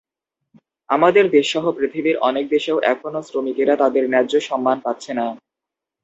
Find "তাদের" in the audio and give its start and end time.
3.75-4.03